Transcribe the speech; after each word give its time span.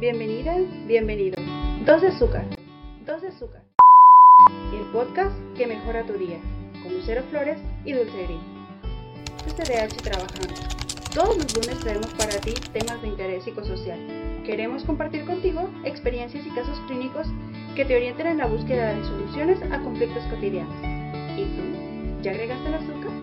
Bienvenida, 0.00 0.54
bienvenido. 0.86 1.34
Dos 1.84 2.00
de 2.02 2.06
azúcar. 2.06 2.44
Dos 3.04 3.20
de 3.20 3.28
azúcar. 3.28 3.64
El 4.72 4.86
podcast 4.92 5.36
que 5.56 5.66
mejora 5.66 6.06
tu 6.06 6.12
día. 6.12 6.38
Con 6.84 6.94
Lucero 6.94 7.24
Flores 7.30 7.58
y 7.84 7.94
Dulce 7.94 8.22
Gris. 8.22 9.56
TDH 9.56 9.96
trabajando. 10.00 10.54
Todos 11.12 11.36
los 11.38 11.52
lunes 11.52 11.80
traemos 11.80 12.14
para 12.14 12.38
ti 12.38 12.54
temas 12.72 13.02
de 13.02 13.08
interés 13.08 13.42
psicosocial. 13.42 13.98
Queremos 14.46 14.84
compartir 14.84 15.26
contigo 15.26 15.68
experiencias 15.84 16.46
y 16.46 16.50
casos 16.50 16.78
clínicos 16.86 17.26
que 17.74 17.84
te 17.84 17.96
orienten 17.96 18.28
en 18.28 18.38
la 18.38 18.46
búsqueda 18.46 18.94
de 18.94 19.02
soluciones 19.02 19.60
a 19.72 19.82
conflictos 19.82 20.22
cotidianos. 20.30 20.76
¿Y 21.36 21.42
tú? 21.56 22.22
¿Ya 22.22 22.30
agregaste 22.30 22.68
el 22.68 22.74
azúcar? 22.74 23.17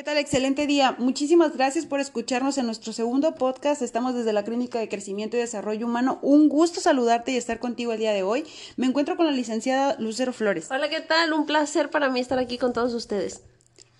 ¿Qué 0.00 0.04
tal? 0.04 0.16
Excelente 0.16 0.66
día. 0.66 0.96
Muchísimas 0.96 1.54
gracias 1.54 1.84
por 1.84 2.00
escucharnos 2.00 2.56
en 2.56 2.64
nuestro 2.64 2.94
segundo 2.94 3.34
podcast. 3.34 3.82
Estamos 3.82 4.14
desde 4.14 4.32
la 4.32 4.44
Clínica 4.44 4.78
de 4.78 4.88
Crecimiento 4.88 5.36
y 5.36 5.40
Desarrollo 5.40 5.84
Humano. 5.84 6.18
Un 6.22 6.48
gusto 6.48 6.80
saludarte 6.80 7.32
y 7.32 7.36
estar 7.36 7.58
contigo 7.58 7.92
el 7.92 7.98
día 7.98 8.14
de 8.14 8.22
hoy. 8.22 8.46
Me 8.78 8.86
encuentro 8.86 9.18
con 9.18 9.26
la 9.26 9.32
licenciada 9.32 9.96
Lucero 9.98 10.32
Flores. 10.32 10.68
Hola, 10.70 10.88
¿qué 10.88 11.02
tal? 11.02 11.34
Un 11.34 11.44
placer 11.44 11.90
para 11.90 12.08
mí 12.08 12.18
estar 12.18 12.38
aquí 12.38 12.56
con 12.56 12.72
todos 12.72 12.94
ustedes. 12.94 13.42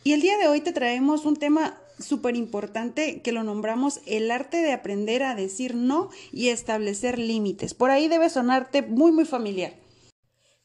Y 0.02 0.14
el 0.14 0.22
día 0.22 0.38
de 0.38 0.48
hoy 0.48 0.62
te 0.62 0.72
traemos 0.72 1.26
un 1.26 1.36
tema 1.36 1.78
súper 1.98 2.34
importante 2.34 3.20
que 3.20 3.32
lo 3.32 3.44
nombramos 3.44 4.00
el 4.06 4.30
arte 4.30 4.56
de 4.56 4.72
aprender 4.72 5.22
a 5.22 5.34
decir 5.34 5.74
no 5.74 6.08
y 6.32 6.48
establecer 6.48 7.18
límites. 7.18 7.74
Por 7.74 7.90
ahí 7.90 8.08
debe 8.08 8.30
sonarte 8.30 8.80
muy, 8.80 9.12
muy 9.12 9.26
familiar. 9.26 9.74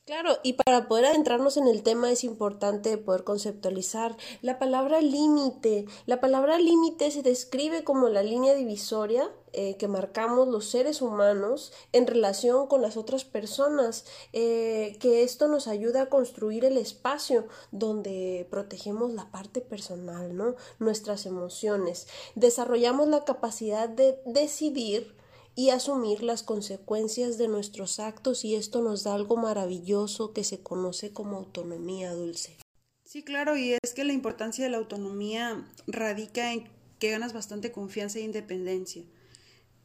Claro, 0.05 0.37
y 0.43 0.53
para 0.53 0.87
poder 0.87 1.05
adentrarnos 1.05 1.57
en 1.57 1.67
el 1.67 1.81
tema 1.81 2.11
es 2.11 2.23
importante 2.23 2.95
poder 2.99 3.23
conceptualizar 3.23 4.15
la 4.43 4.59
palabra 4.59 5.01
límite. 5.01 5.87
La 6.05 6.21
palabra 6.21 6.59
límite 6.59 7.09
se 7.09 7.23
describe 7.23 7.83
como 7.83 8.07
la 8.09 8.21
línea 8.21 8.53
divisoria 8.53 9.31
eh, 9.51 9.77
que 9.77 9.87
marcamos 9.87 10.47
los 10.47 10.69
seres 10.69 11.01
humanos 11.01 11.73
en 11.91 12.05
relación 12.05 12.67
con 12.67 12.83
las 12.83 12.97
otras 12.97 13.25
personas, 13.25 14.05
eh, 14.31 14.95
que 14.99 15.23
esto 15.23 15.47
nos 15.47 15.67
ayuda 15.67 16.03
a 16.03 16.09
construir 16.09 16.65
el 16.65 16.77
espacio 16.77 17.47
donde 17.71 18.47
protegemos 18.51 19.11
la 19.11 19.31
parte 19.31 19.59
personal, 19.59 20.37
¿no? 20.37 20.55
Nuestras 20.77 21.25
emociones. 21.25 22.05
Desarrollamos 22.35 23.07
la 23.07 23.25
capacidad 23.25 23.89
de 23.89 24.21
decidir 24.27 25.15
y 25.55 25.69
asumir 25.69 26.21
las 26.21 26.43
consecuencias 26.43 27.37
de 27.37 27.47
nuestros 27.47 27.99
actos 27.99 28.43
y 28.43 28.55
esto 28.55 28.81
nos 28.81 29.03
da 29.03 29.15
algo 29.15 29.37
maravilloso 29.37 30.33
que 30.33 30.43
se 30.43 30.61
conoce 30.61 31.13
como 31.13 31.37
autonomía 31.37 32.13
dulce. 32.13 32.57
Sí, 33.05 33.23
claro, 33.23 33.55
y 33.55 33.77
es 33.81 33.93
que 33.93 34.03
la 34.03 34.11
importancia 34.11 34.65
de 34.65 34.71
la 34.71 34.77
autonomía 34.77 35.65
radica 35.87 36.51
en 36.51 36.67
que 36.99 37.11
ganas 37.11 37.33
bastante 37.33 37.71
confianza 37.71 38.19
e 38.19 38.23
independencia. 38.23 39.03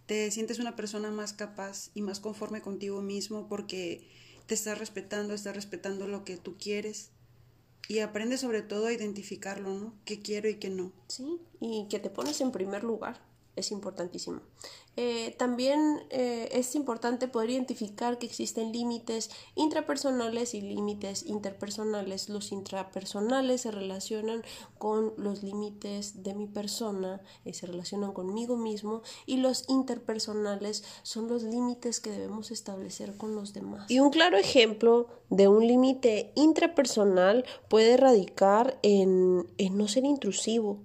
Te 0.07 0.31
sientes 0.33 0.59
una 0.59 0.75
persona 0.75 1.13
más 1.13 1.33
capaz 1.33 1.91
y 1.95 2.03
más 2.03 2.19
conforme 2.19 2.63
contigo 2.63 3.01
mismo 3.01 3.47
porque 3.49 4.11
te 4.47 4.55
estás 4.55 4.79
respetando, 4.79 5.35
estás 5.35 5.55
respetando 5.55 6.09
lo 6.09 6.25
que 6.25 6.37
tú 6.37 6.57
quieres 6.59 7.11
y 7.87 8.01
aprendes 8.01 8.41
sobre 8.41 8.63
todo 8.63 8.87
a 8.87 8.93
identificarlo, 8.93 9.73
¿no? 9.75 9.95
¿Qué 10.05 10.21
quiero 10.21 10.49
y 10.49 10.57
qué 10.57 10.71
no? 10.71 10.93
Sí, 11.07 11.41
y 11.61 11.87
que 11.89 12.01
te 12.01 12.11
pones 12.11 12.41
en 12.41 12.51
primer 12.51 12.83
lugar 12.83 13.30
es 13.61 13.71
importantísimo. 13.73 14.41
Eh, 14.97 15.35
también 15.39 16.03
eh, 16.11 16.49
es 16.53 16.75
importante 16.75 17.29
poder 17.29 17.51
identificar 17.51 18.19
que 18.19 18.27
existen 18.27 18.73
límites 18.73 19.31
intrapersonales 19.55 20.53
y 20.53 20.61
límites 20.61 21.25
interpersonales. 21.27 22.29
Los 22.29 22.53
intrapersonales 22.53 23.63
se 23.63 23.71
relacionan 23.71 24.43
con 24.79 25.15
los 25.17 25.43
límites 25.43 26.23
de 26.23 26.35
mi 26.35 26.47
persona, 26.47 27.23
y 27.45 27.55
se 27.55 27.67
relacionan 27.67 28.13
conmigo 28.13 28.57
mismo, 28.57 29.03
y 29.27 29.37
los 29.37 29.65
interpersonales 29.69 30.85
son 31.03 31.29
los 31.29 31.45
límites 31.45 32.01
que 32.01 32.11
debemos 32.11 32.51
establecer 32.51 33.17
con 33.17 33.35
los 33.35 33.55
demás. 33.55 33.91
Y 33.91 34.01
un 34.01 34.11
claro 34.11 34.37
ejemplo 34.37 35.07
de 35.31 35.49
un 35.49 35.67
límite 35.67 36.33
intrapersonal 36.35 37.45
puede 37.69 37.97
radicar 37.97 38.79
en, 38.83 39.47
en 39.57 39.79
no 39.79 39.87
ser 39.87 40.05
intrusivo 40.05 40.81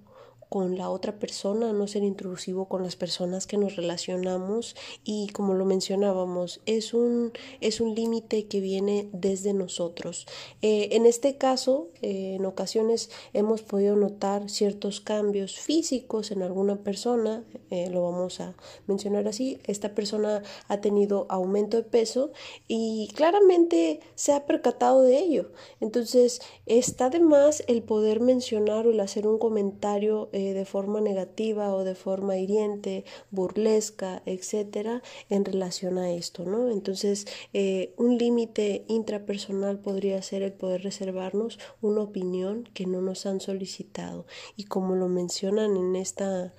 con 0.48 0.78
la 0.78 0.90
otra 0.90 1.18
persona, 1.18 1.72
no 1.72 1.86
ser 1.86 2.04
intrusivo 2.04 2.66
con 2.66 2.82
las 2.82 2.96
personas 2.96 3.46
que 3.46 3.56
nos 3.56 3.76
relacionamos 3.76 4.76
y 5.04 5.28
como 5.28 5.54
lo 5.54 5.64
mencionábamos, 5.64 6.60
es 6.66 6.94
un, 6.94 7.32
es 7.60 7.80
un 7.80 7.94
límite 7.94 8.46
que 8.46 8.60
viene 8.60 9.08
desde 9.12 9.52
nosotros. 9.52 10.26
Eh, 10.62 10.90
en 10.92 11.06
este 11.06 11.36
caso, 11.36 11.88
eh, 12.02 12.36
en 12.36 12.46
ocasiones 12.46 13.10
hemos 13.32 13.62
podido 13.62 13.96
notar 13.96 14.48
ciertos 14.48 15.00
cambios 15.00 15.56
físicos 15.58 16.30
en 16.30 16.42
alguna 16.42 16.76
persona, 16.76 17.44
eh, 17.70 17.90
lo 17.90 18.02
vamos 18.02 18.40
a 18.40 18.54
mencionar 18.86 19.26
así, 19.26 19.58
esta 19.64 19.94
persona 19.94 20.42
ha 20.68 20.80
tenido 20.80 21.26
aumento 21.28 21.76
de 21.76 21.82
peso 21.82 22.30
y 22.68 23.08
claramente 23.14 24.00
se 24.14 24.32
ha 24.32 24.46
percatado 24.46 25.02
de 25.02 25.18
ello. 25.18 25.50
Entonces, 25.80 26.40
está 26.66 27.10
de 27.10 27.20
más 27.20 27.64
el 27.66 27.82
poder 27.82 28.20
mencionar 28.20 28.86
o 28.86 28.90
el 28.90 29.00
hacer 29.00 29.26
un 29.26 29.38
comentario 29.38 30.28
eh, 30.36 30.52
de 30.52 30.66
forma 30.66 31.00
negativa 31.00 31.74
o 31.74 31.82
de 31.82 31.94
forma 31.94 32.36
hiriente, 32.36 33.06
burlesca, 33.30 34.22
etcétera, 34.26 35.02
en 35.30 35.46
relación 35.46 35.96
a 35.96 36.12
esto, 36.12 36.44
¿no? 36.44 36.70
Entonces, 36.70 37.26
eh, 37.54 37.94
un 37.96 38.18
límite 38.18 38.84
intrapersonal 38.86 39.78
podría 39.78 40.20
ser 40.20 40.42
el 40.42 40.52
poder 40.52 40.82
reservarnos 40.82 41.58
una 41.80 42.02
opinión 42.02 42.68
que 42.74 42.84
no 42.84 43.00
nos 43.00 43.24
han 43.24 43.40
solicitado. 43.40 44.26
Y 44.56 44.64
como 44.64 44.94
lo 44.94 45.08
mencionan 45.08 45.74
en 45.74 45.96
esta, 45.96 46.52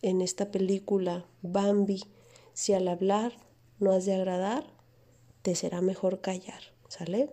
en 0.00 0.22
esta 0.22 0.50
película, 0.50 1.26
Bambi, 1.42 2.02
si 2.54 2.72
al 2.72 2.88
hablar 2.88 3.34
no 3.78 3.92
has 3.92 4.06
de 4.06 4.14
agradar, 4.14 4.72
te 5.42 5.54
será 5.54 5.82
mejor 5.82 6.22
callar, 6.22 6.62
¿sale? 6.88 7.28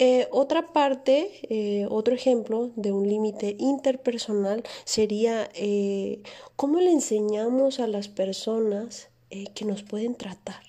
Eh, 0.00 0.28
otra 0.30 0.72
parte, 0.72 1.28
eh, 1.50 1.86
otro 1.90 2.14
ejemplo 2.14 2.70
de 2.76 2.92
un 2.92 3.08
límite 3.08 3.56
interpersonal 3.58 4.62
sería 4.84 5.48
eh, 5.54 6.22
cómo 6.54 6.78
le 6.78 6.92
enseñamos 6.92 7.80
a 7.80 7.88
las 7.88 8.08
personas 8.08 9.10
que 9.54 9.66
nos 9.66 9.82
pueden 9.82 10.14
tratar. 10.14 10.62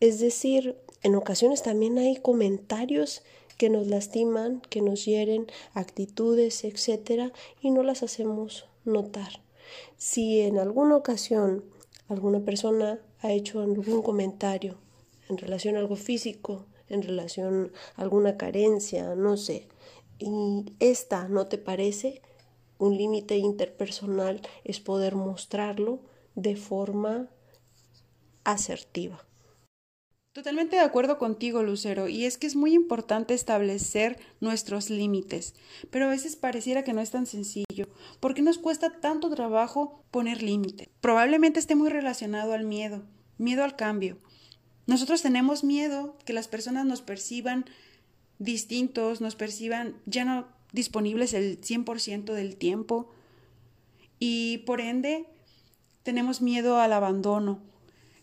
Es 0.00 0.18
decir, 0.18 0.78
en 1.02 1.14
ocasiones 1.14 1.62
también 1.62 1.98
hay 1.98 2.16
comentarios 2.16 3.22
que 3.58 3.68
nos 3.68 3.86
lastiman, 3.86 4.62
que 4.70 4.80
nos 4.80 5.04
hieren, 5.04 5.46
actitudes, 5.74 6.64
etcétera, 6.64 7.32
y 7.60 7.70
no 7.70 7.82
las 7.82 8.02
hacemos 8.02 8.66
notar. 8.86 9.42
Si 9.98 10.40
en 10.40 10.58
alguna 10.58 10.96
ocasión 10.96 11.64
alguna 12.08 12.40
persona 12.40 12.98
ha 13.20 13.32
hecho 13.32 13.60
algún 13.60 14.00
comentario 14.02 14.78
en 15.28 15.36
relación 15.36 15.76
a 15.76 15.80
algo 15.80 15.96
físico, 15.96 16.66
en 16.88 17.02
relación 17.02 17.72
a 17.96 18.02
alguna 18.02 18.36
carencia, 18.36 19.14
no 19.14 19.36
sé, 19.36 19.68
y 20.18 20.64
esta 20.80 21.28
no 21.28 21.46
te 21.46 21.58
parece, 21.58 22.22
un 22.78 22.96
límite 22.96 23.36
interpersonal 23.36 24.40
es 24.64 24.80
poder 24.80 25.14
mostrarlo 25.14 26.00
de 26.34 26.56
forma 26.56 27.28
asertiva. 28.44 29.24
Totalmente 30.34 30.74
de 30.74 30.82
acuerdo 30.82 31.16
contigo, 31.18 31.62
Lucero, 31.62 32.08
y 32.08 32.24
es 32.24 32.38
que 32.38 32.48
es 32.48 32.56
muy 32.56 32.74
importante 32.74 33.34
establecer 33.34 34.18
nuestros 34.40 34.90
límites, 34.90 35.54
pero 35.90 36.06
a 36.06 36.10
veces 36.10 36.34
pareciera 36.34 36.82
que 36.82 36.92
no 36.92 37.00
es 37.00 37.12
tan 37.12 37.26
sencillo. 37.26 37.86
¿Por 38.18 38.34
qué 38.34 38.42
nos 38.42 38.58
cuesta 38.58 38.98
tanto 39.00 39.30
trabajo 39.30 40.02
poner 40.10 40.42
límites? 40.42 40.88
Probablemente 41.00 41.60
esté 41.60 41.76
muy 41.76 41.88
relacionado 41.88 42.52
al 42.52 42.64
miedo, 42.64 43.04
miedo 43.38 43.62
al 43.62 43.76
cambio, 43.76 44.18
nosotros 44.86 45.22
tenemos 45.22 45.64
miedo 45.64 46.16
que 46.24 46.32
las 46.32 46.48
personas 46.48 46.84
nos 46.84 47.02
perciban 47.02 47.64
distintos, 48.38 49.20
nos 49.20 49.36
perciban 49.36 49.96
ya 50.06 50.24
no 50.24 50.46
disponibles 50.72 51.32
el 51.32 51.60
100% 51.60 52.34
del 52.34 52.56
tiempo 52.56 53.10
y 54.18 54.58
por 54.58 54.80
ende 54.80 55.26
tenemos 56.02 56.42
miedo 56.42 56.78
al 56.78 56.92
abandono. 56.92 57.62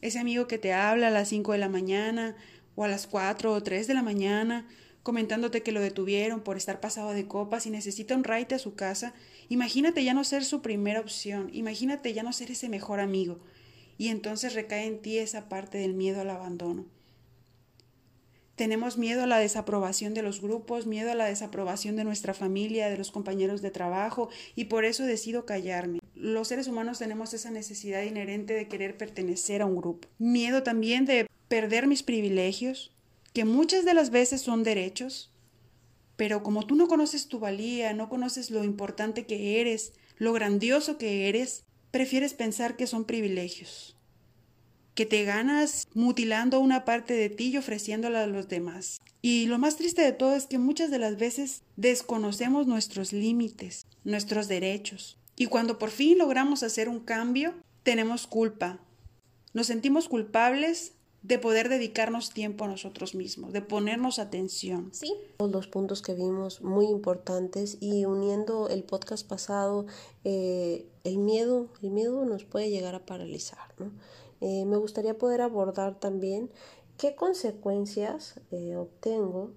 Ese 0.01 0.19
amigo 0.19 0.47
que 0.47 0.57
te 0.57 0.73
habla 0.73 1.07
a 1.07 1.11
las 1.11 1.29
5 1.29 1.53
de 1.53 1.57
la 1.57 1.69
mañana 1.69 2.35
o 2.75 2.83
a 2.83 2.87
las 2.87 3.07
4 3.07 3.53
o 3.53 3.63
3 3.63 3.87
de 3.87 3.93
la 3.93 4.03
mañana 4.03 4.67
comentándote 5.03 5.63
que 5.63 5.71
lo 5.71 5.79
detuvieron 5.79 6.41
por 6.41 6.57
estar 6.57 6.79
pasado 6.79 7.11
de 7.11 7.27
copas 7.27 7.65
y 7.65 7.71
necesita 7.71 8.15
un 8.15 8.23
ride 8.23 8.53
a 8.55 8.59
su 8.59 8.75
casa, 8.75 9.13
imagínate 9.49 10.03
ya 10.03 10.13
no 10.13 10.23
ser 10.23 10.45
su 10.45 10.61
primera 10.61 10.99
opción, 10.99 11.49
imagínate 11.53 12.13
ya 12.13 12.21
no 12.21 12.33
ser 12.33 12.51
ese 12.51 12.69
mejor 12.69 12.99
amigo 12.99 13.39
y 14.01 14.07
entonces 14.07 14.55
recae 14.55 14.87
en 14.87 14.99
ti 14.99 15.19
esa 15.19 15.47
parte 15.47 15.77
del 15.77 15.93
miedo 15.93 16.21
al 16.21 16.31
abandono. 16.31 16.87
Tenemos 18.55 18.97
miedo 18.97 19.21
a 19.21 19.27
la 19.27 19.37
desaprobación 19.37 20.15
de 20.15 20.23
los 20.23 20.41
grupos, 20.41 20.87
miedo 20.87 21.11
a 21.11 21.15
la 21.15 21.25
desaprobación 21.25 21.95
de 21.95 22.03
nuestra 22.03 22.33
familia, 22.33 22.89
de 22.89 22.97
los 22.97 23.11
compañeros 23.11 23.61
de 23.61 23.69
trabajo, 23.69 24.29
y 24.55 24.65
por 24.65 24.85
eso 24.85 25.03
decido 25.03 25.45
callarme. 25.45 25.99
Los 26.15 26.47
seres 26.47 26.67
humanos 26.67 26.97
tenemos 26.97 27.35
esa 27.35 27.51
necesidad 27.51 28.01
inherente 28.01 28.55
de 28.55 28.67
querer 28.67 28.97
pertenecer 28.97 29.61
a 29.61 29.67
un 29.67 29.75
grupo. 29.75 30.07
Miedo 30.17 30.63
también 30.63 31.05
de 31.05 31.27
perder 31.47 31.85
mis 31.85 32.01
privilegios, 32.01 32.91
que 33.33 33.45
muchas 33.45 33.85
de 33.85 33.93
las 33.93 34.09
veces 34.09 34.41
son 34.41 34.63
derechos, 34.63 35.31
Pero 36.15 36.41
como 36.41 36.65
tú 36.65 36.73
no 36.73 36.87
conoces 36.87 37.27
tu 37.27 37.37
valía, 37.37 37.93
no 37.93 38.09
conoces 38.09 38.49
lo 38.49 38.63
importante 38.63 39.27
que 39.27 39.61
eres, 39.61 39.93
lo 40.17 40.33
grandioso 40.33 40.97
que 40.97 41.29
eres, 41.29 41.65
prefieres 41.91 42.33
pensar 42.33 42.75
que 42.75 42.87
son 42.87 43.05
privilegios, 43.05 43.95
que 44.95 45.05
te 45.05 45.23
ganas 45.23 45.87
mutilando 45.93 46.59
una 46.59 46.85
parte 46.85 47.13
de 47.13 47.29
ti 47.29 47.49
y 47.49 47.57
ofreciéndola 47.57 48.23
a 48.23 48.27
los 48.27 48.47
demás. 48.47 49.01
Y 49.21 49.45
lo 49.45 49.59
más 49.59 49.75
triste 49.75 50.01
de 50.01 50.13
todo 50.13 50.35
es 50.35 50.47
que 50.47 50.57
muchas 50.57 50.89
de 50.89 50.99
las 50.99 51.17
veces 51.17 51.61
desconocemos 51.75 52.65
nuestros 52.65 53.13
límites, 53.13 53.85
nuestros 54.03 54.47
derechos. 54.47 55.17
Y 55.35 55.45
cuando 55.45 55.77
por 55.77 55.91
fin 55.91 56.17
logramos 56.17 56.63
hacer 56.63 56.89
un 56.89 56.99
cambio, 56.99 57.53
tenemos 57.83 58.27
culpa. 58.27 58.79
Nos 59.53 59.67
sentimos 59.67 60.07
culpables 60.07 60.93
de 61.23 61.37
poder 61.37 61.69
dedicarnos 61.69 62.31
tiempo 62.31 62.65
a 62.65 62.67
nosotros 62.67 63.13
mismos, 63.13 63.53
de 63.53 63.61
ponernos 63.61 64.17
atención. 64.17 64.89
Sí, 64.91 65.13
los 65.39 65.67
puntos 65.67 66.01
que 66.01 66.15
vimos 66.15 66.61
muy 66.61 66.87
importantes 66.87 67.77
y 67.79 68.05
uniendo 68.05 68.69
el 68.69 68.83
podcast 68.83 69.27
pasado, 69.27 69.85
eh, 70.23 70.87
el 71.03 71.19
miedo, 71.19 71.67
el 71.83 71.91
miedo 71.91 72.25
nos 72.25 72.43
puede 72.45 72.69
llegar 72.69 72.95
a 72.95 73.05
paralizar, 73.05 73.73
¿no? 73.77 73.91
Eh, 74.41 74.65
me 74.65 74.77
gustaría 74.77 75.17
poder 75.19 75.41
abordar 75.41 75.99
también 75.99 76.49
qué 76.97 77.15
consecuencias 77.15 78.39
eh, 78.49 78.75
obtengo 78.75 79.51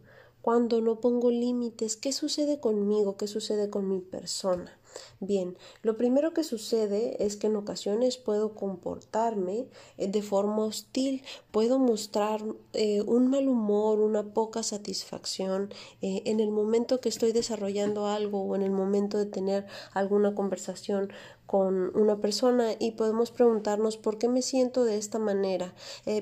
cuando 0.44 0.82
no 0.82 1.00
pongo 1.00 1.30
límites, 1.30 1.96
qué 1.96 2.12
sucede 2.12 2.60
conmigo, 2.60 3.16
qué 3.16 3.26
sucede 3.26 3.70
con 3.70 3.88
mi 3.88 4.00
persona. 4.00 4.78
Bien, 5.20 5.56
lo 5.82 5.96
primero 5.96 6.34
que 6.34 6.44
sucede 6.44 7.24
es 7.24 7.36
que 7.36 7.46
en 7.46 7.56
ocasiones 7.56 8.16
puedo 8.16 8.54
comportarme 8.54 9.66
eh, 9.96 10.08
de 10.08 10.22
forma 10.22 10.64
hostil, 10.64 11.22
puedo 11.50 11.78
mostrar 11.78 12.42
eh, 12.72 13.02
un 13.02 13.28
mal 13.28 13.48
humor, 13.48 14.00
una 14.00 14.22
poca 14.34 14.62
satisfacción 14.62 15.72
eh, 16.02 16.22
en 16.26 16.40
el 16.40 16.50
momento 16.50 17.00
que 17.00 17.08
estoy 17.08 17.32
desarrollando 17.32 18.06
algo 18.06 18.42
o 18.42 18.54
en 18.54 18.62
el 18.62 18.70
momento 18.70 19.18
de 19.18 19.26
tener 19.26 19.66
alguna 19.92 20.34
conversación 20.34 21.12
con 21.46 21.96
una 21.96 22.20
persona 22.20 22.72
y 22.78 22.92
podemos 22.92 23.30
preguntarnos 23.30 23.96
por 23.98 24.18
qué 24.18 24.28
me 24.28 24.42
siento 24.42 24.84
de 24.84 24.96
esta 24.96 25.18
manera. 25.18 25.74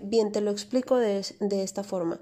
bien, 0.02 0.32
te 0.32 0.40
lo 0.40 0.50
explico 0.50 0.96
de, 0.96 1.24
de 1.40 1.62
esta 1.62 1.84
forma. 1.84 2.18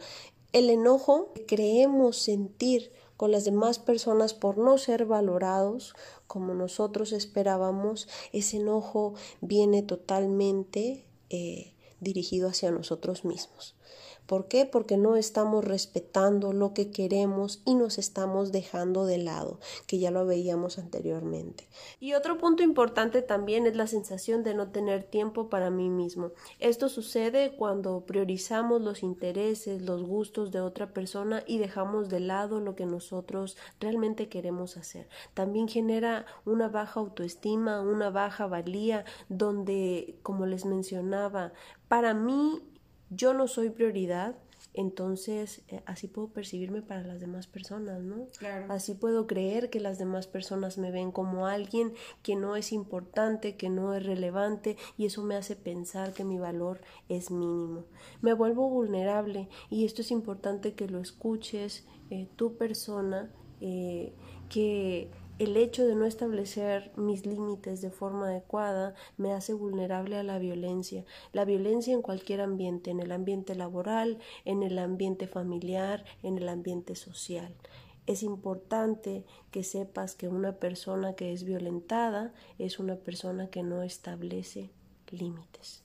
El 0.53 0.69
enojo 0.69 1.33
creemos 1.47 2.17
sentir 2.17 2.93
con 3.17 3.31
las 3.31 3.45
demás 3.45 3.79
personas 3.79 4.35
por 4.35 4.59
no 4.59 4.79
ser 4.79 5.05
valorados 5.05 5.95
como 6.27 6.55
nosotros 6.55 7.13
esperábamos, 7.13 8.09
ese 8.33 8.57
enojo 8.57 9.15
viene 9.41 9.83
totalmente 9.83 11.05
eh, 11.29 11.75
dirigido 12.01 12.49
hacia 12.49 12.71
nosotros 12.71 13.25
mismos. 13.25 13.77
¿Por 14.31 14.47
qué? 14.47 14.65
Porque 14.65 14.97
no 14.97 15.17
estamos 15.17 15.65
respetando 15.65 16.53
lo 16.53 16.73
que 16.73 16.93
queremos 16.93 17.63
y 17.65 17.75
nos 17.75 17.99
estamos 17.99 18.53
dejando 18.53 19.05
de 19.05 19.19
lado, 19.19 19.59
que 19.89 19.99
ya 19.99 20.13
lo 20.13 20.25
veíamos 20.25 20.79
anteriormente. 20.79 21.67
Y 21.99 22.13
otro 22.13 22.39
punto 22.39 22.63
importante 22.63 23.23
también 23.23 23.67
es 23.67 23.75
la 23.75 23.89
sensación 23.89 24.45
de 24.45 24.55
no 24.55 24.71
tener 24.71 25.03
tiempo 25.03 25.49
para 25.49 25.71
mí 25.71 25.91
mismo. 25.91 26.31
Esto 26.61 26.89
sucede 26.89 27.57
cuando 27.57 28.07
priorizamos 28.07 28.81
los 28.83 29.03
intereses, 29.03 29.83
los 29.83 30.05
gustos 30.05 30.53
de 30.53 30.61
otra 30.61 30.95
persona 30.95 31.43
y 31.45 31.59
dejamos 31.59 32.09
de 32.09 32.21
lado 32.21 32.61
lo 32.61 32.77
que 32.77 32.87
nosotros 32.87 33.57
realmente 33.81 34.29
queremos 34.29 34.77
hacer. 34.77 35.09
También 35.35 35.67
genera 35.67 36.25
una 36.45 36.69
baja 36.69 37.01
autoestima, 37.01 37.81
una 37.81 38.11
baja 38.11 38.47
valía, 38.47 39.05
donde, 39.29 40.21
como 40.23 40.47
les 40.47 40.67
mencionaba, 40.67 41.53
para 41.89 42.15
mí 42.15 42.63
yo 43.11 43.35
no 43.35 43.49
soy 43.49 43.71
prioridad, 43.71 44.37
entonces 44.73 45.63
eh, 45.69 45.83
así 45.87 46.07
puedo 46.07 46.29
percibirme 46.29 46.81
para 46.81 47.03
las 47.03 47.21
demás 47.21 47.49
personas, 47.49 48.03
¿no? 48.03 48.29
Claro. 48.39 48.73
Así 48.73 48.95
puedo 48.95 49.27
creer 49.27 49.69
que 49.69 49.81
las 49.81 49.99
demás 49.99 50.29
personas 50.29 50.79
me 50.79 50.93
ven 50.93 51.11
como 51.11 51.47
alguien 51.47 51.93
que 52.23 52.37
no 52.37 52.55
es 52.55 52.73
importante, 52.73 53.57
que 53.57 53.69
no 53.69 53.95
es 53.95 54.07
relevante 54.07 54.77
y 54.97 55.07
eso 55.07 55.25
me 55.25 55.35
hace 55.35 55.57
pensar 55.57 56.13
que 56.13 56.25
mi 56.25 56.39
valor 56.39 56.81
es 57.09 57.31
mínimo. 57.31 57.85
Me 58.21 58.33
vuelvo 58.33 58.69
vulnerable 58.69 59.49
y 59.71 59.85
esto 59.85 60.03
es 60.03 60.13
importante 60.13 60.75
que 60.75 60.89
lo 60.89 61.01
escuches, 61.01 61.85
eh, 62.11 62.29
tu 62.37 62.57
persona, 62.57 63.33
eh, 63.61 64.15
que 64.49 65.11
el 65.41 65.57
hecho 65.57 65.87
de 65.87 65.95
no 65.95 66.05
establecer 66.05 66.93
mis 66.97 67.25
límites 67.25 67.81
de 67.81 67.91
forma 67.91 68.27
adecuada 68.27 68.95
me 69.17 69.33
hace 69.33 69.55
vulnerable 69.55 70.19
a 70.19 70.23
la 70.23 70.39
violencia. 70.39 71.07
La 71.33 71.47
violencia 71.47 71.95
en 71.95 72.03
cualquier 72.03 72.43
ambiente, 72.43 72.91
en 72.91 73.01
el 73.01 73.11
ambiente 73.11 73.55
laboral, 73.55 74.19
en 74.45 74.63
el 74.63 74.79
ambiente 74.79 75.27
familiar, 75.27 76.05
en 76.23 76.37
el 76.37 76.47
ambiente 76.47 76.95
social. 76.95 77.57
Es 78.07 78.23
importante 78.23 79.25
que 79.51 79.65
sepas 79.65 80.15
que 80.15 80.29
una 80.29 80.57
persona 80.57 81.15
que 81.15 81.33
es 81.33 81.45
violentada 81.45 82.35
es 82.59 82.79
una 82.79 82.97
persona 82.97 83.49
que 83.49 83.63
no 83.63 83.83
establece 83.83 84.71
límites. 85.11 85.83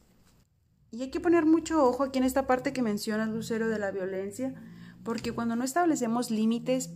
Y 0.92 1.02
hay 1.02 1.12
que 1.12 1.22
poner 1.22 1.46
mucho 1.46 1.82
ojo 1.82 2.04
aquí 2.04 2.20
en 2.20 2.26
esta 2.26 2.46
parte 2.46 2.74
que 2.74 2.82
mencionas, 2.82 3.30
Lucero, 3.30 3.70
de 3.70 3.80
la 3.80 3.92
violencia, 3.92 4.54
porque 5.06 5.32
cuando 5.32 5.56
no 5.56 5.64
establecemos 5.64 6.30
límites, 6.30 6.90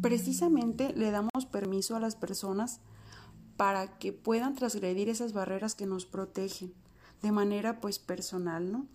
precisamente 0.00 0.92
le 0.94 1.10
damos 1.10 1.46
permiso 1.50 1.96
a 1.96 2.00
las 2.00 2.16
personas 2.16 2.80
para 3.56 3.98
que 3.98 4.12
puedan 4.12 4.54
transgredir 4.54 5.08
esas 5.08 5.32
barreras 5.32 5.74
que 5.74 5.86
nos 5.86 6.06
protegen 6.06 6.72
de 7.22 7.32
manera 7.32 7.80
pues 7.80 7.98
personal, 7.98 8.70
¿no? 8.70 8.86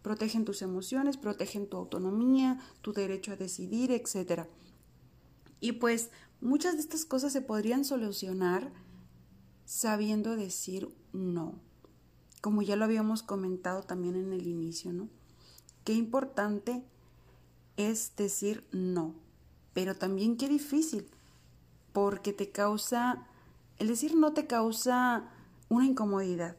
Protegen 0.00 0.44
tus 0.44 0.62
emociones, 0.62 1.16
protegen 1.16 1.68
tu 1.68 1.76
autonomía, 1.76 2.58
tu 2.80 2.92
derecho 2.92 3.32
a 3.32 3.36
decidir, 3.36 3.92
etc. 3.92 4.46
Y 5.60 5.72
pues 5.72 6.10
muchas 6.40 6.74
de 6.74 6.80
estas 6.80 7.04
cosas 7.04 7.32
se 7.32 7.42
podrían 7.42 7.84
solucionar 7.84 8.72
sabiendo 9.64 10.34
decir 10.36 10.88
no, 11.12 11.60
como 12.40 12.62
ya 12.62 12.76
lo 12.76 12.84
habíamos 12.84 13.22
comentado 13.22 13.82
también 13.82 14.16
en 14.16 14.32
el 14.32 14.46
inicio, 14.46 14.92
¿no? 14.92 15.08
Qué 15.84 15.92
importante 15.92 16.82
es 17.76 18.16
decir 18.16 18.66
no 18.72 19.21
pero 19.74 19.96
también 19.96 20.36
qué 20.36 20.48
difícil, 20.48 21.08
porque 21.92 22.32
te 22.32 22.50
causa, 22.50 23.26
el 23.78 23.88
decir 23.88 24.14
no 24.14 24.32
te 24.32 24.46
causa 24.46 25.30
una 25.68 25.86
incomodidad 25.86 26.56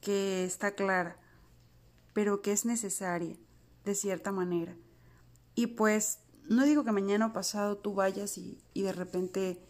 que 0.00 0.44
está 0.44 0.74
clara, 0.74 1.16
pero 2.12 2.42
que 2.42 2.52
es 2.52 2.64
necesaria, 2.64 3.36
de 3.84 3.94
cierta 3.94 4.32
manera. 4.32 4.76
Y 5.54 5.68
pues 5.68 6.18
no 6.48 6.64
digo 6.64 6.84
que 6.84 6.92
mañana 6.92 7.26
o 7.26 7.32
pasado 7.32 7.76
tú 7.76 7.94
vayas 7.94 8.38
y, 8.38 8.58
y 8.74 8.82
de 8.82 8.92
repente 8.92 9.60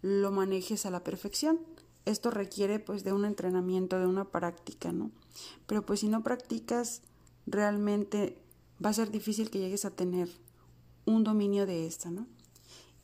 lo 0.00 0.30
manejes 0.30 0.86
a 0.86 0.90
la 0.90 1.04
perfección. 1.04 1.60
Esto 2.04 2.30
requiere 2.30 2.78
pues 2.78 3.04
de 3.04 3.12
un 3.12 3.24
entrenamiento, 3.24 3.98
de 3.98 4.06
una 4.06 4.30
práctica, 4.30 4.92
¿no? 4.92 5.10
Pero 5.66 5.86
pues 5.86 6.00
si 6.00 6.08
no 6.08 6.22
practicas, 6.22 7.02
realmente 7.46 8.38
va 8.84 8.90
a 8.90 8.94
ser 8.94 9.10
difícil 9.10 9.50
que 9.50 9.60
llegues 9.60 9.84
a 9.84 9.90
tener 9.90 10.28
un 11.04 11.24
dominio 11.24 11.66
de 11.66 11.86
esta, 11.86 12.10
¿no? 12.10 12.26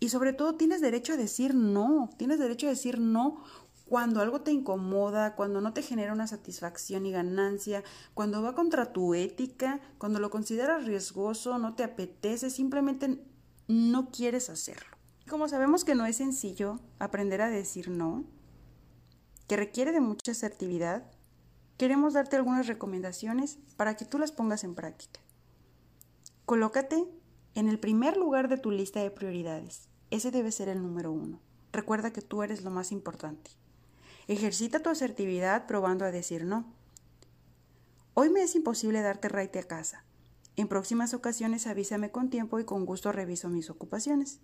Y 0.01 0.11
sobre 0.11 0.33
todo 0.33 0.55
tienes 0.55 0.81
derecho 0.81 1.15
a 1.15 1.17
decir 1.17 1.55
no, 1.55 2.11
tienes 2.17 2.39
derecho 2.39 2.67
a 2.67 2.71
decir 2.71 3.01
no 3.01 3.43
cuando 3.89 4.21
algo 4.21 4.43
te 4.43 4.53
incomoda, 4.53 5.35
cuando 5.35 5.61
no 5.61 5.73
te 5.73 5.83
genera 5.83 6.13
una 6.13 6.27
satisfacción 6.27 7.07
y 7.07 7.11
ganancia, 7.11 7.83
cuando 8.15 8.43
va 8.43 8.55
contra 8.55 8.93
tu 8.93 9.15
ética, 9.15 9.81
cuando 9.97 10.21
lo 10.21 10.31
consideras 10.31 10.85
riesgoso, 10.85 11.59
no 11.59 11.75
te 11.75 11.85
apetece, 11.85 12.51
simplemente 12.51 13.25
no 13.67 14.11
quieres 14.11 14.51
hacerlo. 14.51 14.97
Como 15.29 15.49
sabemos 15.49 15.85
que 15.85 15.95
no 15.95 16.07
es 16.07 16.17
sencillo 16.17 16.81
aprender 16.99 17.41
a 17.41 17.49
decir 17.49 17.89
no, 17.89 18.25
que 19.47 19.57
requiere 19.57 19.93
de 19.93 20.01
mucha 20.01 20.33
asertividad, 20.33 21.11
queremos 21.79 22.13
darte 22.13 22.37
algunas 22.37 22.67
recomendaciones 22.67 23.59
para 23.77 23.97
que 23.97 24.05
tú 24.05 24.19
las 24.19 24.33
pongas 24.33 24.65
en 24.65 24.75
práctica. 24.75 25.21
Colócate 26.45 27.07
en 27.59 27.69
el 27.69 27.81
primer 27.81 28.17
lugar 28.17 28.49
de 28.49 28.57
tu 28.57 28.71
lista 28.71 29.03
de 29.03 29.11
prioridades. 29.11 29.89
Ese 30.13 30.31
debe 30.31 30.53
ser 30.53 30.69
el 30.69 30.81
número 30.81 31.11
uno. 31.11 31.41
Recuerda 31.73 32.13
que 32.13 32.23
tú 32.23 32.45
eres 32.45 32.63
lo 32.63 32.71
más 32.71 32.93
importante. 32.93 33.51
Ejercita 34.29 34.79
tu 34.79 34.91
asertividad 34.91 35.67
probando 35.67 36.05
a 36.05 36.13
decir 36.13 36.45
no. 36.45 36.73
Hoy 38.15 38.31
me 38.31 38.43
es 38.43 38.55
imposible 38.55 39.03
darte 39.03 39.29
raite 39.29 39.59
a 39.59 39.65
casa. 39.65 40.05
En 40.55 40.69
próximas 40.69 41.15
ocasiones 41.15 41.67
avísame 41.67 42.13
con 42.13 42.31
tiempo 42.31 42.61
y 42.61 42.65
con 42.65 42.87
gusto 42.87 43.11
reviso 43.11 43.49
mis 43.49 43.71
ocupaciones. 43.71 44.39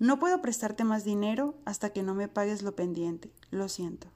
No 0.00 0.18
puedo 0.18 0.42
prestarte 0.42 0.82
más 0.82 1.04
dinero 1.04 1.54
hasta 1.64 1.90
que 1.90 2.02
no 2.02 2.16
me 2.16 2.26
pagues 2.26 2.62
lo 2.62 2.74
pendiente. 2.74 3.30
Lo 3.52 3.68
siento. 3.68 4.08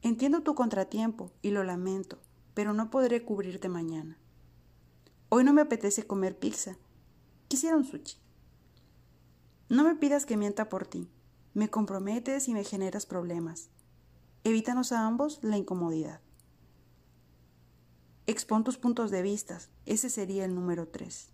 Entiendo 0.00 0.42
tu 0.42 0.54
contratiempo 0.54 1.30
y 1.42 1.50
lo 1.50 1.62
lamento, 1.62 2.20
pero 2.54 2.72
no 2.72 2.88
podré 2.88 3.22
cubrirte 3.22 3.68
mañana. 3.68 4.16
Hoy 5.36 5.42
no 5.42 5.52
me 5.52 5.62
apetece 5.62 6.06
comer 6.06 6.38
pizza. 6.38 6.76
Quisiera 7.48 7.76
un 7.76 7.82
sushi. 7.82 8.18
No 9.68 9.82
me 9.82 9.96
pidas 9.96 10.26
que 10.26 10.36
mienta 10.36 10.68
por 10.68 10.86
ti. 10.86 11.10
Me 11.54 11.68
comprometes 11.68 12.46
y 12.46 12.54
me 12.54 12.62
generas 12.62 13.04
problemas. 13.04 13.68
Evítanos 14.44 14.92
a 14.92 15.04
ambos 15.04 15.40
la 15.42 15.56
incomodidad. 15.56 16.20
Expon 18.28 18.62
tus 18.62 18.78
puntos 18.78 19.10
de 19.10 19.22
vista. 19.22 19.58
Ese 19.86 20.08
sería 20.08 20.44
el 20.44 20.54
número 20.54 20.86
tres. 20.86 21.30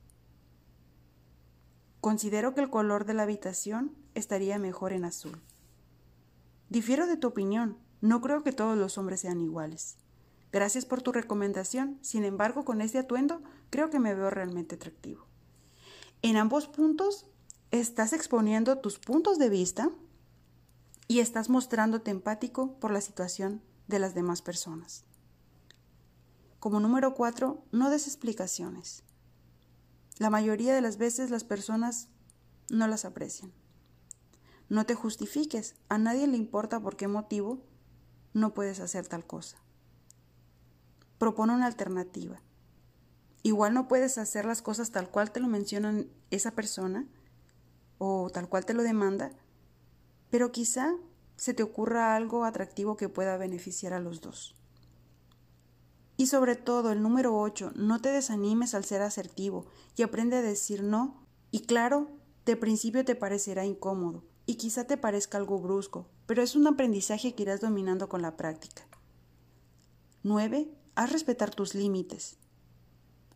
Considero 2.00 2.54
que 2.54 2.62
el 2.62 2.70
color 2.70 3.04
de 3.04 3.12
la 3.12 3.24
habitación 3.24 3.94
estaría 4.14 4.58
mejor 4.58 4.94
en 4.94 5.04
azul. 5.04 5.42
Difiero 6.70 7.06
de 7.06 7.18
tu 7.18 7.26
opinión. 7.26 7.76
No 8.00 8.22
creo 8.22 8.44
que 8.44 8.52
todos 8.52 8.78
los 8.78 8.96
hombres 8.96 9.20
sean 9.20 9.42
iguales. 9.42 9.98
Gracias 10.52 10.86
por 10.86 11.02
tu 11.02 11.12
recomendación. 11.12 11.98
Sin 12.00 12.24
embargo, 12.24 12.64
con 12.64 12.80
este 12.80 12.96
atuendo 12.96 13.42
creo 13.70 13.90
que 13.90 13.98
me 13.98 14.14
veo 14.14 14.30
realmente 14.30 14.74
atractivo. 14.74 15.26
En 16.22 16.36
ambos 16.36 16.68
puntos 16.68 17.26
estás 17.70 18.12
exponiendo 18.12 18.78
tus 18.78 18.98
puntos 18.98 19.38
de 19.38 19.48
vista 19.48 19.90
y 21.08 21.20
estás 21.20 21.48
mostrándote 21.48 22.10
empático 22.10 22.78
por 22.78 22.90
la 22.90 23.00
situación 23.00 23.62
de 23.88 23.98
las 23.98 24.14
demás 24.14 24.42
personas. 24.42 25.04
Como 26.58 26.78
número 26.78 27.14
cuatro, 27.14 27.64
no 27.72 27.90
des 27.90 28.06
explicaciones. 28.06 29.02
La 30.18 30.28
mayoría 30.28 30.74
de 30.74 30.82
las 30.82 30.98
veces 30.98 31.30
las 31.30 31.44
personas 31.44 32.08
no 32.68 32.86
las 32.86 33.04
aprecian. 33.06 33.52
No 34.68 34.84
te 34.84 34.94
justifiques, 34.94 35.74
a 35.88 35.98
nadie 35.98 36.26
le 36.26 36.36
importa 36.36 36.78
por 36.80 36.96
qué 36.96 37.08
motivo 37.08 37.64
no 38.34 38.52
puedes 38.54 38.78
hacer 38.78 39.08
tal 39.08 39.26
cosa. 39.26 39.56
Propone 41.18 41.54
una 41.54 41.66
alternativa. 41.66 42.40
Igual 43.42 43.74
no 43.74 43.88
puedes 43.88 44.18
hacer 44.18 44.44
las 44.44 44.62
cosas 44.62 44.90
tal 44.90 45.10
cual 45.10 45.32
te 45.32 45.40
lo 45.40 45.48
mencionan 45.48 46.08
esa 46.30 46.50
persona 46.52 47.06
o 47.98 48.30
tal 48.30 48.48
cual 48.48 48.66
te 48.66 48.74
lo 48.74 48.82
demanda, 48.82 49.32
pero 50.30 50.52
quizá 50.52 50.94
se 51.36 51.54
te 51.54 51.62
ocurra 51.62 52.16
algo 52.16 52.44
atractivo 52.44 52.96
que 52.96 53.08
pueda 53.08 53.36
beneficiar 53.36 53.92
a 53.92 54.00
los 54.00 54.20
dos. 54.20 54.54
Y 56.16 56.26
sobre 56.26 56.54
todo, 56.54 56.92
el 56.92 57.00
número 57.00 57.38
8, 57.38 57.72
no 57.76 58.00
te 58.02 58.10
desanimes 58.10 58.74
al 58.74 58.84
ser 58.84 59.00
asertivo 59.00 59.64
y 59.96 60.02
aprende 60.02 60.36
a 60.36 60.42
decir 60.42 60.82
no. 60.82 61.26
Y 61.50 61.60
claro, 61.60 62.10
de 62.44 62.56
principio 62.56 63.06
te 63.06 63.14
parecerá 63.14 63.64
incómodo 63.64 64.24
y 64.44 64.56
quizá 64.56 64.84
te 64.84 64.98
parezca 64.98 65.38
algo 65.38 65.58
brusco, 65.60 66.10
pero 66.26 66.42
es 66.42 66.56
un 66.56 66.66
aprendizaje 66.66 67.34
que 67.34 67.44
irás 67.44 67.60
dominando 67.60 68.10
con 68.10 68.20
la 68.20 68.36
práctica. 68.36 68.82
9. 70.22 70.70
Haz 70.94 71.12
respetar 71.12 71.54
tus 71.54 71.74
límites. 71.74 72.39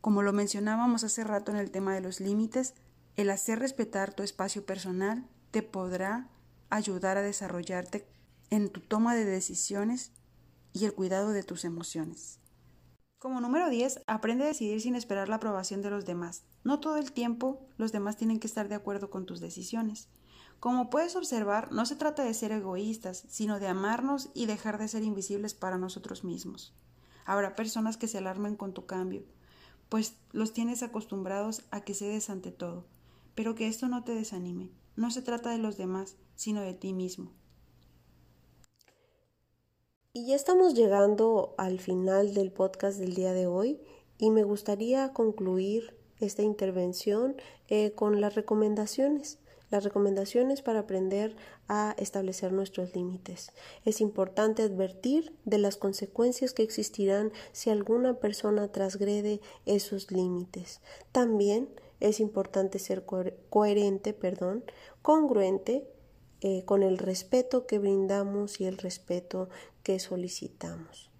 Como 0.05 0.21
lo 0.21 0.35
mencionábamos 0.35 1.03
hace 1.03 1.25
rato 1.25 1.51
en 1.51 1.57
el 1.57 1.71
tema 1.71 1.95
de 1.95 2.03
los 2.03 2.21
límites, 2.21 2.75
el 3.17 3.31
hacer 3.31 3.61
respetar 3.61 4.13
tu 4.13 4.23
espacio 4.23 4.67
personal 4.67 5.27
te 5.51 5.63
podrá 5.63 6.29
ayudar 6.69 7.17
a 7.17 7.23
desarrollarte 7.23 8.07
en 8.51 8.69
tu 8.69 8.83
toma 8.83 9.15
de 9.15 9.25
decisiones 9.25 10.13
y 10.75 10.85
el 10.85 10.93
cuidado 10.93 11.31
de 11.31 11.43
tus 11.43 11.65
emociones. 11.65 12.39
Como 13.19 13.41
número 13.41 13.71
10, 13.71 14.03
aprende 14.07 14.45
a 14.45 14.49
decidir 14.49 14.83
sin 14.83 14.95
esperar 14.95 15.31
la 15.31 15.37
aprobación 15.37 15.81
de 15.81 15.89
los 15.89 16.05
demás. 16.05 16.45
No 16.65 16.81
todo 16.81 16.99
el 16.99 17.13
tiempo 17.13 17.67
los 17.79 17.91
demás 17.91 18.19
tienen 18.19 18.41
que 18.41 18.47
estar 18.47 18.69
de 18.69 18.75
acuerdo 18.75 19.09
con 19.09 19.25
tus 19.25 19.41
decisiones. 19.41 20.11
Como 20.61 20.91
puedes 20.91 21.17
observar, 21.17 21.73
no 21.73 21.87
se 21.87 21.97
trata 21.97 22.25
de 22.25 22.35
ser 22.35 22.53
egoístas, 22.53 23.25
sino 23.31 23.59
de 23.59 23.69
amarnos 23.69 24.29
y 24.35 24.45
dejar 24.45 24.77
de 24.77 24.89
ser 24.89 25.03
invisibles 25.03 25.55
para 25.55 25.79
nosotros 25.79 26.25
mismos. 26.25 26.75
Habrá 27.25 27.57
personas 27.57 27.97
que 27.97 28.07
se 28.07 28.19
alarmen 28.19 28.55
con 28.55 28.75
tu 28.75 28.85
cambio, 28.85 29.25
pues 29.95 30.17
los 30.33 30.53
tienes 30.53 30.83
acostumbrados 30.83 31.63
a 31.71 31.83
que 31.85 31.95
cedes 31.95 32.29
ante 32.29 32.51
todo, 32.51 32.85
pero 33.37 33.55
que 33.55 33.69
esto 33.69 33.87
no 33.87 34.03
te 34.03 34.13
desanime. 34.13 34.73
No 34.97 35.13
se 35.13 35.23
trata 35.23 35.51
de 35.51 35.59
los 35.59 35.77
demás, 35.77 36.17
sino 36.35 36.63
de 36.63 36.75
ti 36.75 36.93
mismo. 36.93 37.31
Y 40.13 40.27
ya 40.27 40.35
estamos 40.35 40.75
llegando 40.75 41.55
al 41.59 41.79
final 41.79 42.35
del 42.35 42.51
podcast 42.51 42.99
del 42.99 43.15
día 43.15 43.33
de 43.35 43.47
hoy 43.47 43.81
y 44.19 44.31
me 44.31 44.43
gustaría 44.43 45.13
concluir 45.13 45.97
esta 46.19 46.43
intervención 46.43 47.37
eh, 47.69 47.93
con 47.93 48.21
las 48.21 48.35
recomendaciones. 48.35 49.39
Las 49.75 49.83
recomendaciones 49.83 50.62
para 50.62 50.78
aprender 50.78 51.35
a 51.66 51.97
establecer 51.99 52.52
nuestros 52.52 52.95
límites. 52.95 53.50
Es 53.85 54.00
importante 54.00 54.62
advertir 54.62 55.35
de 55.47 55.59
las 55.59 55.76
consecuencias 55.76 56.52
que 56.52 56.62
existirán 56.62 57.33
si 57.50 57.71
alguna 57.71 58.21
persona 58.21 58.71
transgrede 58.71 59.40
esos 59.66 60.12
límites. 60.12 60.81
También 61.11 61.69
es 61.99 62.21
importante 62.21 62.78
ser 62.78 63.04
coherente, 63.04 64.12
perdón, 64.12 64.62
congruente 65.02 65.88
eh, 66.40 66.62
con 66.64 66.85
el 66.85 66.97
respeto 66.97 67.66
que 67.66 67.81
brindamos 67.81 68.61
y 68.61 68.66
el 68.66 68.78
respeto 68.78 69.49
que 69.83 69.99
solicitamos. 69.99 71.11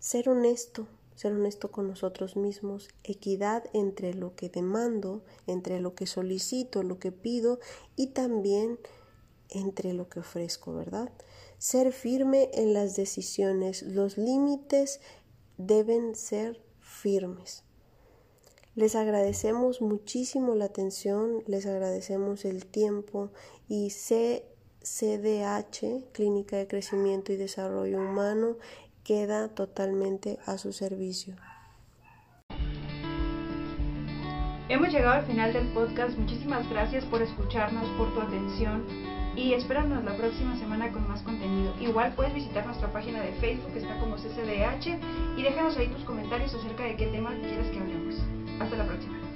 Ser 0.00 0.28
honesto, 0.28 0.86
ser 1.20 1.34
honesto 1.34 1.70
con 1.70 1.86
nosotros 1.86 2.34
mismos, 2.34 2.88
equidad 3.04 3.64
entre 3.74 4.14
lo 4.14 4.34
que 4.36 4.48
demando, 4.48 5.22
entre 5.46 5.78
lo 5.78 5.94
que 5.94 6.06
solicito, 6.06 6.82
lo 6.82 6.98
que 6.98 7.12
pido 7.12 7.60
y 7.94 8.06
también 8.06 8.78
entre 9.50 9.92
lo 9.92 10.08
que 10.08 10.20
ofrezco, 10.20 10.72
¿verdad? 10.72 11.12
Ser 11.58 11.92
firme 11.92 12.48
en 12.54 12.72
las 12.72 12.96
decisiones, 12.96 13.82
los 13.82 14.16
límites 14.16 15.00
deben 15.58 16.14
ser 16.14 16.58
firmes. 16.80 17.64
Les 18.74 18.94
agradecemos 18.94 19.82
muchísimo 19.82 20.54
la 20.54 20.64
atención, 20.64 21.44
les 21.46 21.66
agradecemos 21.66 22.46
el 22.46 22.64
tiempo 22.64 23.28
y 23.68 23.90
CDH, 23.90 24.52
Clínica 26.12 26.56
de 26.56 26.66
Crecimiento 26.66 27.30
y 27.30 27.36
Desarrollo 27.36 27.98
Humano, 27.98 28.56
queda 29.10 29.48
totalmente 29.48 30.38
a 30.46 30.56
su 30.56 30.72
servicio. 30.72 31.34
Hemos 34.68 34.92
llegado 34.92 35.14
al 35.14 35.26
final 35.26 35.52
del 35.52 35.66
podcast. 35.72 36.16
Muchísimas 36.16 36.70
gracias 36.70 37.04
por 37.06 37.20
escucharnos, 37.20 37.88
por 37.98 38.14
tu 38.14 38.20
atención 38.20 38.84
y 39.34 39.54
espéranos 39.54 40.04
la 40.04 40.16
próxima 40.16 40.56
semana 40.58 40.92
con 40.92 41.08
más 41.08 41.22
contenido. 41.22 41.74
Igual 41.80 42.12
puedes 42.14 42.32
visitar 42.34 42.64
nuestra 42.64 42.92
página 42.92 43.20
de 43.20 43.32
Facebook, 43.40 43.72
que 43.72 43.80
está 43.80 43.98
como 43.98 44.14
CCDH, 44.14 44.96
y 45.36 45.42
déjanos 45.42 45.76
ahí 45.76 45.88
tus 45.88 46.04
comentarios 46.04 46.54
acerca 46.54 46.84
de 46.84 46.94
qué 46.94 47.08
tema 47.08 47.30
quieres 47.40 47.68
que 47.72 47.80
hablemos. 47.80 48.14
Hasta 48.60 48.76
la 48.76 48.86
próxima. 48.86 49.29